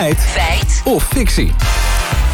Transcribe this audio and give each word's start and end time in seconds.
Feit. 0.00 0.20
Feit. 0.20 0.80
Of 0.84 1.04
fictie. 1.04 1.54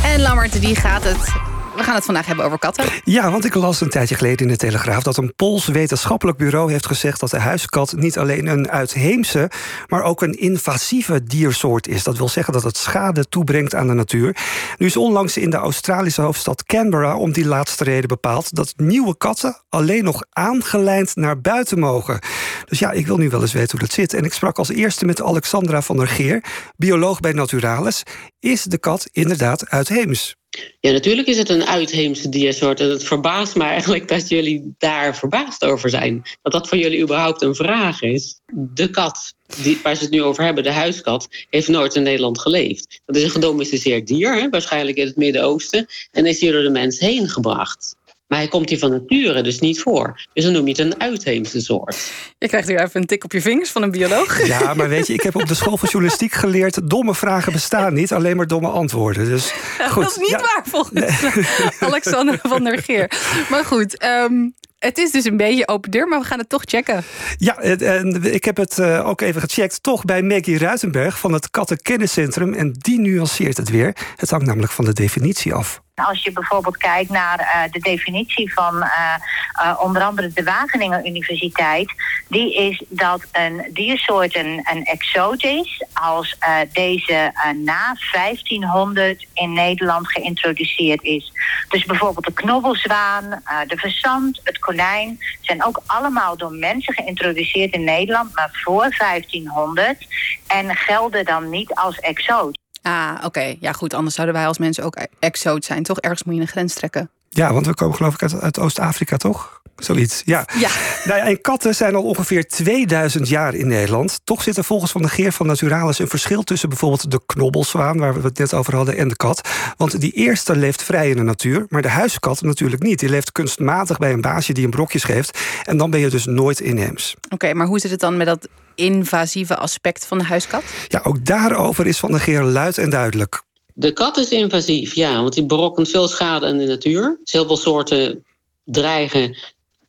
En 0.05 0.21
Lammert, 0.21 0.61
die 0.61 0.77
gaat 0.77 1.05
het. 1.05 1.56
We 1.77 1.83
gaan 1.83 1.95
het 1.95 2.05
vandaag 2.05 2.27
hebben 2.27 2.45
over 2.45 2.59
katten. 2.59 2.85
Ja, 3.05 3.31
want 3.31 3.45
ik 3.45 3.55
las 3.55 3.81
een 3.81 3.91
tijdje 3.91 4.15
geleden 4.15 4.47
in 4.47 4.53
de 4.53 4.57
Telegraaf 4.59 5.03
dat 5.03 5.17
een 5.17 5.35
Pools 5.35 5.67
wetenschappelijk 5.67 6.39
bureau 6.39 6.71
heeft 6.71 6.87
gezegd 6.87 7.21
dat 7.21 7.31
de 7.31 7.39
huiskat 7.39 7.95
niet 7.97 8.19
alleen 8.19 8.47
een 8.47 8.71
uitheemse, 8.71 9.51
maar 9.87 10.03
ook 10.03 10.23
een 10.23 10.39
invasieve 10.39 11.23
diersoort 11.23 11.89
is. 11.89 12.03
Dat 12.03 12.17
wil 12.17 12.29
zeggen 12.29 12.53
dat 12.53 12.63
het 12.63 12.77
schade 12.77 13.29
toebrengt 13.29 13.75
aan 13.75 13.87
de 13.87 13.93
natuur. 13.93 14.37
Nu 14.79 14.87
is 14.87 14.97
onlangs 14.97 15.37
in 15.37 15.51
de 15.51 15.57
Australische 15.57 16.23
hoofdstad 16.23 16.65
Canberra 16.65 17.17
om 17.17 17.33
die 17.33 17.47
laatste 17.47 17.85
reden 17.85 18.09
bepaald 18.09 18.55
dat 18.55 18.75
nieuwe 18.77 19.17
katten 19.17 19.63
alleen 19.69 20.05
nog 20.05 20.25
aangelijnd 20.31 21.17
naar 21.17 21.41
buiten 21.41 21.79
mogen. 21.79 22.19
Dus 22.65 22.79
ja, 22.79 22.91
ik 22.91 23.07
wil 23.07 23.17
nu 23.17 23.29
wel 23.29 23.41
eens 23.41 23.53
weten 23.53 23.71
hoe 23.71 23.87
dat 23.87 23.97
zit. 23.97 24.15
En 24.15 24.25
ik 24.25 24.33
sprak 24.33 24.59
als 24.59 24.69
eerste 24.69 25.05
met 25.05 25.23
Alexandra 25.23 25.83
van 25.83 25.97
der 25.97 26.09
Geer, 26.09 26.45
bioloog 26.77 27.21
bij 27.21 27.33
Naturalis. 27.33 28.03
Is 28.41 28.63
de 28.63 28.79
kat 28.79 29.09
inderdaad 29.13 29.69
uitheems? 29.69 30.37
Ja, 30.81 30.93
natuurlijk 30.93 31.29
is 31.29 31.39
het 31.39 31.49
een 31.49 31.65
uitheemse 31.65 32.29
diersoort. 32.29 32.81
En 32.81 32.91
het 32.91 33.05
verbaast 33.05 33.57
me 33.57 33.65
eigenlijk 33.65 34.09
dat 34.09 34.29
jullie 34.29 34.75
daar 34.79 35.17
verbaasd 35.17 35.65
over 35.65 35.91
zijn. 35.91 36.23
Dat 36.43 36.53
dat 36.53 36.69
voor 36.69 36.79
jullie 36.79 37.03
überhaupt 37.03 37.43
een 37.43 37.55
vraag 37.55 38.03
is. 38.03 38.41
De 38.53 38.91
kat 38.91 39.35
die, 39.63 39.79
waar 39.83 39.95
ze 39.95 40.03
het 40.03 40.13
nu 40.13 40.23
over 40.23 40.45
hebben, 40.45 40.65
de 40.65 40.73
huiskat, 40.73 41.29
heeft 41.51 41.69
nooit 41.69 41.95
in 41.95 42.03
Nederland 42.03 42.41
geleefd. 42.41 43.01
Dat 43.07 43.17
is 43.17 43.23
een 43.23 43.31
gedomesticeerd 43.31 44.07
dier, 44.07 44.35
hè, 44.35 44.49
waarschijnlijk 44.49 44.97
in 44.97 45.07
het 45.07 45.17
Midden-Oosten. 45.17 45.87
En 46.13 46.27
is 46.27 46.41
hier 46.41 46.53
door 46.53 46.63
de 46.63 46.71
mens 46.71 46.99
heen 46.99 47.29
gebracht. 47.29 47.97
Maar 48.27 48.39
hij 48.39 48.49
komt 48.49 48.69
hier 48.69 48.79
van 48.79 48.91
nature 48.91 49.43
dus 49.43 49.59
niet 49.59 49.81
voor. 49.81 50.27
Dus 50.33 50.45
dan 50.45 50.53
noem 50.53 50.65
je 50.65 50.71
het 50.71 50.79
een 50.79 51.01
uitheemse 51.01 51.61
soort. 51.61 52.11
Je 52.39 52.49
krijgt 52.49 52.69
hier 52.69 52.81
even 52.81 53.01
een 53.01 53.07
tik 53.07 53.25
op 53.25 53.33
je 53.33 53.41
vingers 53.41 53.71
van 53.71 53.83
een 53.83 53.91
bioloog. 53.91 54.47
Ja, 54.47 54.75
maar 54.75 54.89
weet 54.89 55.07
je, 55.07 55.13
ik 55.13 55.23
heb 55.23 55.35
op 55.37 55.47
de 55.47 55.55
school 55.55 55.77
van 55.77 55.89
journalistiek 55.89 56.33
geleerd... 56.33 56.91
domme 56.91 57.15
vragen 57.15 57.53
bestaan 57.53 57.95
niet, 57.95 58.13
alleen 58.13 58.37
maar 58.37 58.47
domme 58.47 58.69
antwoorden. 58.69 59.25
Dus, 59.25 59.53
goed. 59.89 60.03
dat 60.03 60.11
is 60.11 60.17
niet 60.17 60.29
Ja. 60.31 60.39
waar 60.41 60.63
volgens 60.65 61.25
Alexander 61.81 62.39
van 62.43 62.65
der 62.65 62.83
Geer. 62.83 63.11
Maar 63.51 63.65
goed, 63.65 63.99
ehm, 63.99 64.33
het 64.79 64.99
is 64.99 65.11
dus 65.11 65.25
een 65.25 65.37
beetje 65.37 65.69
open 65.69 65.91
deur, 65.91 66.09
maar 66.09 66.21
we 66.21 66.27
gaan 66.27 66.39
het 66.39 66.49
toch 66.49 66.63
checken. 66.65 67.05
Ja, 67.39 67.59
en 67.59 68.35
ik 68.35 68.45
heb 68.45 68.57
het 68.57 68.79
eh, 68.79 69.09
ook 69.09 69.21
even 69.21 69.41
gecheckt. 69.41 69.83
Toch 69.83 70.05
bij 70.05 70.23
Maggie 70.23 70.59
Ruitenberg 70.59 71.19
van 71.19 71.33
het 71.33 71.51
Kattenkenniscentrum. 71.51 72.55
En 72.55 72.73
die 72.79 72.99
nuanceert 73.01 73.57
het 73.57 73.71
weer. 73.71 73.97
Het 74.17 74.31
hangt 74.31 74.47
namelijk 74.47 74.73
van 74.73 74.85
de 74.85 74.93
definitie 74.93 75.55
af. 75.55 75.85
Als 76.05 76.23
je 76.23 76.33
bijvoorbeeld 76.33 76.77
kijkt 76.77 77.11
naar 77.11 77.39
eh, 77.39 77.71
de 77.71 77.79
definitie 77.79 78.53
van 78.53 78.83
eh, 78.83 79.15
eh, 79.53 79.81
onder 79.81 80.03
andere 80.03 80.29
de 80.29 80.43
Wageningen 80.43 81.07
Universiteit, 81.07 81.93
die 82.29 82.55
is 82.55 82.85
dat 82.89 83.27
een 83.33 83.71
diersoort 83.73 84.37
een, 84.37 84.65
exoot 84.85 85.45
is 85.45 85.85
als 85.93 86.39
deze 86.73 87.33
na 87.65 87.97
1500 88.13 89.27
in 89.35 89.53
Nederland 89.53 90.09
geïntroduceerd 90.09 91.03
is. 91.03 91.33
Dus 91.69 91.85
bijvoorbeeld 91.85 92.25
de 92.25 92.33
knobbelzwaan, 92.33 93.43
de 93.67 93.77
verzand, 93.77 94.41
het 94.45 94.59
konijn 94.59 95.19
zijn 95.41 95.65
ook 95.65 95.83
allemaal 95.87 96.37
door 96.37 96.53
mensen 96.53 96.95
geïntroduceerd 96.95 97.73
in 97.73 97.85
Nederland, 97.85 98.35
maar 98.35 98.51
voor 98.53 98.95
1500 98.99 100.07
en 100.47 100.77
gelden 100.77 101.25
dan 101.25 101.51
niet 101.51 101.75
als 101.75 101.99
exoot. 101.99 102.65
Ah, 102.87 103.25
oké. 103.25 103.57
Ja, 103.61 103.73
goed. 103.73 103.95
Anders 103.95 104.15
zouden 104.15 104.37
wij 104.37 104.47
als 104.47 104.59
mensen 104.59 104.85
ook 104.85 104.99
exoot 105.19 105.65
zijn, 105.65 105.83
toch? 105.83 106.01
Ergens 106.01 106.23
moet 106.23 106.35
je 106.35 106.41
een 106.41 106.47
grens 106.47 106.75
trekken. 106.75 107.11
Ja, 107.29 107.53
want 107.53 107.67
we 107.67 107.75
komen 107.75 107.97
geloof 107.97 108.15
ik 108.15 108.23
uit, 108.23 108.41
uit 108.41 108.59
Oost-Afrika, 108.59 109.17
toch? 109.17 109.63
Zoiets, 109.77 110.23
ja. 110.25 110.49
Ja. 110.59 110.71
Nou 111.05 111.19
ja, 111.19 111.27
en 111.27 111.41
katten 111.41 111.75
zijn 111.75 111.95
al 111.95 112.03
ongeveer 112.03 112.47
2000 112.47 113.29
jaar 113.29 113.55
in 113.55 113.67
Nederland. 113.67 114.21
Toch 114.25 114.43
zit 114.43 114.57
er 114.57 114.65
volgens 114.65 114.91
Van 114.91 115.03
de 115.03 115.09
Geer 115.09 115.33
van 115.33 115.47
Naturalis 115.47 115.99
een 115.99 116.09
verschil 116.09 116.43
tussen 116.43 116.69
bijvoorbeeld 116.69 117.11
de 117.11 117.21
knobbelzwaan, 117.27 117.99
waar 117.99 118.15
we 118.15 118.21
het 118.21 118.39
net 118.39 118.55
over 118.55 118.75
hadden, 118.75 118.97
en 118.97 119.09
de 119.09 119.17
kat. 119.17 119.49
Want 119.77 120.01
die 120.01 120.13
eerste 120.13 120.57
leeft 120.57 120.83
vrij 120.83 121.11
in 121.11 121.17
de 121.17 121.23
natuur, 121.23 121.67
maar 121.69 121.83
de 121.83 121.89
huiskat 121.89 122.43
natuurlijk 122.43 122.83
niet. 122.83 122.99
Die 122.99 123.09
leeft 123.09 123.33
kunstmatig 123.33 123.99
bij 123.99 124.13
een 124.13 124.21
baasje 124.21 124.53
die 124.53 124.63
hem 124.63 124.71
brokjes 124.71 125.05
geeft. 125.05 125.39
En 125.65 125.77
dan 125.77 125.91
ben 125.91 126.01
je 126.01 126.09
dus 126.09 126.25
nooit 126.25 126.61
inheems. 126.61 127.15
Oké, 127.31 127.55
maar 127.55 127.67
hoe 127.67 127.79
zit 127.79 127.91
het 127.91 128.01
dan 128.01 128.17
met 128.17 128.27
dat 128.27 128.49
invasieve 128.75 129.57
aspect 129.57 130.07
van 130.07 130.19
de 130.19 130.25
huiskat? 130.25 130.63
Ja, 130.89 131.01
ook 131.05 131.25
daarover 131.25 131.87
is 131.87 131.99
Van 131.99 132.11
der 132.11 132.21
Geer 132.21 132.43
luid 132.43 132.79
en 132.79 132.91
duidelijk. 132.91 133.43
De 133.75 133.93
kat 133.93 134.17
is 134.17 134.29
invasief, 134.29 134.95
ja, 134.95 135.21
want 135.21 135.35
die 135.35 135.47
berokkent 135.47 135.89
veel 135.89 136.09
schade 136.09 136.47
aan 136.47 136.59
de 136.59 136.67
natuur. 136.67 137.19
Dus 137.23 137.33
heel 137.33 137.47
veel 137.47 137.57
soorten 137.57 138.25
dreigen 138.65 139.37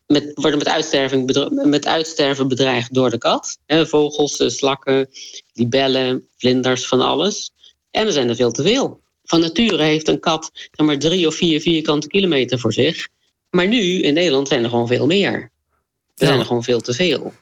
met, 0.08 0.32
worden 0.34 0.58
met, 0.58 0.68
uitsterving 0.68 1.50
met 1.64 1.88
uitsterven 1.88 2.48
bedreigd 2.48 2.94
door 2.94 3.10
de 3.10 3.18
kat. 3.18 3.58
Vogels, 3.68 4.38
eh, 4.40 4.50
slakken, 4.50 5.10
libellen, 5.54 6.28
vlinders, 6.38 6.88
van 6.88 7.02
alles. 7.02 7.52
En 7.92 8.06
er 8.06 8.12
zijn 8.12 8.30
er 8.30 8.36
veel 8.36 8.52
te 8.52 8.64
veel. 8.64 9.02
Van 9.24 9.40
nature 9.40 9.84
heeft 9.84 10.08
een 10.08 10.20
kat 10.20 10.50
zeg 10.54 10.86
maar 10.86 10.98
drie 11.00 11.28
of 11.28 11.36
vier 11.36 11.62
vierkante 11.62 12.08
kilometer 12.08 12.60
voor 12.60 12.74
zich. 12.74 13.08
Maar 13.50 13.68
nu 13.68 14.02
in 14.02 14.14
Nederland 14.14 14.48
zijn 14.48 14.64
er 14.64 14.70
gewoon 14.70 14.88
veel 14.88 15.06
meer. 15.06 15.34
Er 15.34 15.50
Ja. 16.16 16.26
zijn 16.28 16.40
er 16.40 16.46
gewoon 16.46 16.64
veel 16.64 16.82
te 16.82 16.94
veel. 16.94 17.34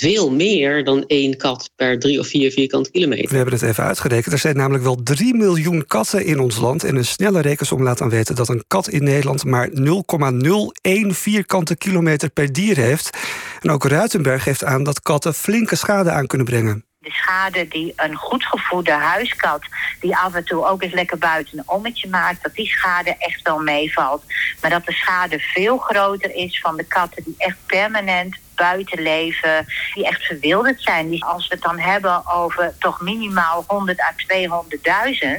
Veel 0.00 0.30
meer 0.30 0.84
dan 0.84 1.04
één 1.06 1.36
kat 1.36 1.70
per 1.76 1.98
drie 1.98 2.18
of 2.18 2.26
vier 2.26 2.50
vierkante 2.50 2.90
kilometer. 2.90 3.28
We 3.28 3.36
hebben 3.36 3.54
het 3.54 3.62
even 3.62 3.84
uitgerekend. 3.84 4.32
Er 4.32 4.38
zijn 4.38 4.56
namelijk 4.56 4.84
wel 4.84 5.02
3 5.02 5.34
miljoen 5.34 5.86
katten 5.86 6.24
in 6.24 6.40
ons 6.40 6.56
land. 6.56 6.84
En 6.84 6.96
een 6.96 7.04
snelle 7.04 7.40
rekensom 7.40 7.82
laat 7.82 7.98
dan 7.98 8.08
weten 8.08 8.34
dat 8.34 8.48
een 8.48 8.64
kat 8.66 8.88
in 8.88 9.04
Nederland 9.04 9.44
maar 9.44 9.68
0,01 9.68 11.06
vierkante 11.06 11.76
kilometer 11.76 12.30
per 12.30 12.52
dier 12.52 12.76
heeft. 12.76 13.18
En 13.60 13.70
ook 13.70 13.84
Ruitenberg 13.84 14.42
geeft 14.42 14.64
aan 14.64 14.82
dat 14.82 15.00
katten 15.00 15.34
flinke 15.34 15.76
schade 15.76 16.10
aan 16.10 16.26
kunnen 16.26 16.46
brengen. 16.46 16.84
de 16.98 17.10
schade 17.10 17.68
die 17.68 17.92
een 17.96 18.14
goed 18.14 18.44
gevoede 18.44 18.92
huiskat, 18.92 19.62
die 20.00 20.16
af 20.16 20.34
en 20.34 20.44
toe 20.44 20.66
ook 20.66 20.82
eens 20.82 20.92
lekker 20.92 21.18
buiten 21.18 21.58
een 21.58 21.68
ommetje 21.68 22.08
maakt, 22.08 22.42
dat 22.42 22.54
die 22.54 22.66
schade 22.66 23.16
echt 23.18 23.42
wel 23.42 23.58
meevalt. 23.58 24.22
Maar 24.60 24.70
dat 24.70 24.86
de 24.86 24.92
schade 24.92 25.38
veel 25.38 25.78
groter 25.78 26.34
is 26.34 26.60
van 26.60 26.76
de 26.76 26.84
katten 26.84 27.22
die 27.24 27.34
echt 27.38 27.56
permanent 27.66 28.36
buiten 28.58 29.02
leven, 29.02 29.66
die 29.94 30.06
echt 30.06 30.22
verwilderd 30.22 30.82
zijn. 30.82 31.08
Die, 31.08 31.24
als 31.24 31.48
we 31.48 31.54
het 31.54 31.62
dan 31.62 31.78
hebben 31.78 32.26
over 32.26 32.74
toch 32.78 33.00
minimaal 33.00 33.64
100 33.66 34.00
à 34.00 34.12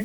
200.000, 0.00 0.04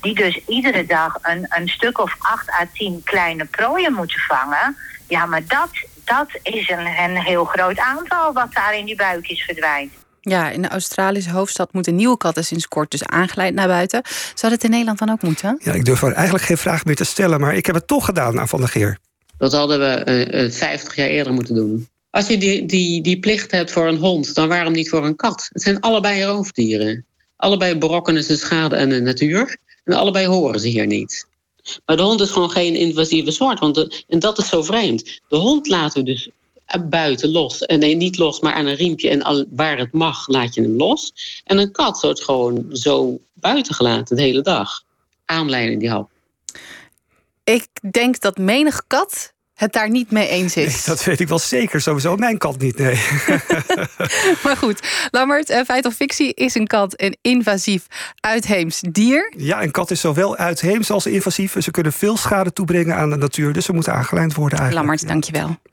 die 0.00 0.14
dus 0.14 0.40
iedere 0.46 0.86
dag 0.86 1.18
een, 1.22 1.46
een 1.48 1.68
stuk 1.68 1.98
of 1.98 2.16
8 2.18 2.50
à 2.50 2.66
10 2.72 3.00
kleine 3.04 3.44
prooien 3.44 3.92
moeten 3.92 4.20
vangen. 4.20 4.76
Ja, 5.08 5.26
maar 5.26 5.46
dat, 5.46 5.70
dat 6.04 6.28
is 6.42 6.68
een, 6.68 6.86
een 6.86 7.16
heel 7.16 7.44
groot 7.44 7.78
aantal 7.78 8.32
wat 8.32 8.52
daar 8.52 8.76
in 8.78 8.84
die 8.84 8.96
buikjes 8.96 9.42
verdwijnt. 9.42 9.92
Ja, 10.20 10.50
in 10.50 10.62
de 10.62 10.68
Australische 10.68 11.30
hoofdstad 11.30 11.72
moeten 11.72 11.94
nieuwe 11.94 12.16
katten 12.16 12.44
sinds 12.44 12.68
kort 12.68 12.90
dus 12.90 13.06
aangeleid 13.06 13.54
naar 13.54 13.68
buiten. 13.68 14.02
Zou 14.34 14.52
dat 14.52 14.64
in 14.64 14.70
Nederland 14.70 14.98
dan 14.98 15.10
ook 15.10 15.22
moeten? 15.22 15.60
Ja, 15.62 15.72
ik 15.72 15.84
durf 15.84 16.02
er 16.02 16.12
eigenlijk 16.12 16.44
geen 16.44 16.58
vraag 16.58 16.84
meer 16.84 16.96
te 16.96 17.04
stellen, 17.04 17.40
maar 17.40 17.54
ik 17.54 17.66
heb 17.66 17.74
het 17.74 17.86
toch 17.86 18.04
gedaan 18.04 18.40
aan 18.40 18.48
Van 18.48 18.60
der 18.60 18.68
Geer. 18.68 18.98
Dat 19.38 19.52
hadden 19.52 19.78
we 19.78 19.86
eh, 19.86 20.44
eh, 20.44 20.52
50 20.52 20.94
jaar 20.94 21.08
eerder 21.08 21.32
moeten 21.32 21.54
doen. 21.54 21.88
Als 22.14 22.26
je 22.26 22.38
die, 22.38 22.66
die, 22.66 23.02
die 23.02 23.18
plicht 23.18 23.50
hebt 23.50 23.70
voor 23.70 23.88
een 23.88 23.96
hond, 23.96 24.34
dan 24.34 24.48
waarom 24.48 24.72
niet 24.72 24.88
voor 24.88 25.04
een 25.04 25.16
kat? 25.16 25.48
Het 25.52 25.62
zijn 25.62 25.80
allebei 25.80 26.22
roofdieren. 26.22 27.04
Allebei 27.36 27.78
berokkenen 27.78 28.24
ze 28.24 28.36
schade 28.36 28.76
aan 28.76 28.88
de 28.88 29.00
natuur. 29.00 29.56
En 29.84 29.94
allebei 29.94 30.26
horen 30.26 30.60
ze 30.60 30.68
hier 30.68 30.86
niet. 30.86 31.26
Maar 31.86 31.96
de 31.96 32.02
hond 32.02 32.20
is 32.20 32.30
gewoon 32.30 32.50
geen 32.50 32.74
invasieve 32.74 33.30
soort. 33.30 33.58
Want 33.60 33.74
de- 33.74 34.04
en 34.08 34.18
dat 34.18 34.38
is 34.38 34.48
zo 34.48 34.62
vreemd. 34.62 35.20
De 35.28 35.36
hond 35.36 35.66
laten 35.66 36.04
we 36.04 36.12
dus 36.12 36.30
buiten 36.88 37.30
los. 37.30 37.60
En 37.60 37.78
nee, 37.78 37.94
niet 37.94 38.18
los, 38.18 38.40
maar 38.40 38.52
aan 38.52 38.66
een 38.66 38.76
riempje. 38.76 39.08
En 39.08 39.22
al, 39.22 39.44
waar 39.50 39.78
het 39.78 39.92
mag, 39.92 40.28
laat 40.28 40.54
je 40.54 40.60
hem 40.60 40.76
los. 40.76 41.12
En 41.44 41.58
een 41.58 41.72
kat 41.72 42.00
wordt 42.00 42.24
gewoon 42.24 42.66
zo 42.72 43.20
buiten 43.32 43.74
gelaten 43.74 44.16
de 44.16 44.22
hele 44.22 44.42
dag. 44.42 44.82
Aanleiding 45.24 45.80
die 45.80 45.90
hap. 45.90 46.10
Ik 47.44 47.68
denk 47.90 48.20
dat 48.20 48.36
menig 48.36 48.86
kat 48.86 49.33
het 49.54 49.72
daar 49.72 49.90
niet 49.90 50.10
mee 50.10 50.28
eens 50.28 50.56
is. 50.56 50.72
Nee, 50.72 50.82
dat 50.84 51.04
weet 51.04 51.20
ik 51.20 51.28
wel 51.28 51.38
zeker. 51.38 51.80
Sowieso 51.80 52.16
mijn 52.16 52.38
kat 52.38 52.58
niet, 52.58 52.78
nee. 52.78 53.00
Maar 54.44 54.56
goed, 54.56 55.08
Lammert, 55.10 55.50
eh, 55.50 55.64
feit 55.64 55.86
of 55.86 55.94
fictie 55.94 56.34
is 56.34 56.54
een 56.54 56.66
kat 56.66 57.00
een 57.00 57.16
invasief 57.22 57.86
uitheems 58.20 58.80
dier. 58.90 59.32
Ja, 59.36 59.62
een 59.62 59.70
kat 59.70 59.90
is 59.90 60.00
zowel 60.00 60.36
uitheems 60.36 60.90
als 60.90 61.06
invasief. 61.06 61.56
Ze 61.58 61.70
kunnen 61.70 61.92
veel 61.92 62.16
schade 62.16 62.52
toebrengen 62.52 62.96
aan 62.96 63.10
de 63.10 63.16
natuur. 63.16 63.52
Dus 63.52 63.64
ze 63.64 63.72
moeten 63.72 63.92
aangelijnd 63.92 64.34
worden 64.34 64.58
eigenlijk. 64.58 64.88
Lammert, 64.88 65.08
dankjewel. 65.08 65.56